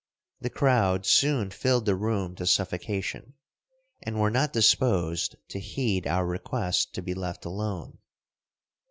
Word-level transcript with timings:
The 0.39 0.49
crowd 0.49 1.05
soon 1.05 1.51
filled 1.51 1.85
the 1.85 1.93
room 1.95 2.33
to 2.37 2.47
suffocation, 2.47 3.35
and 4.01 4.19
were 4.19 4.31
not 4.31 4.51
disposed 4.51 5.35
to 5.49 5.59
heed 5.59 6.07
our 6.07 6.25
request 6.25 6.95
to 6.95 7.03
be 7.03 7.13
left 7.13 7.45
alone. 7.45 7.99